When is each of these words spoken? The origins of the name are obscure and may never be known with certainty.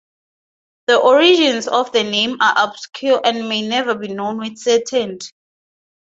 The 0.87 0.95
origins 0.97 1.67
of 1.67 1.91
the 1.91 2.01
name 2.01 2.41
are 2.41 2.55
obscure 2.57 3.21
and 3.23 3.47
may 3.47 3.61
never 3.61 3.93
be 3.93 4.07
known 4.07 4.39
with 4.39 4.57
certainty. 4.57 5.27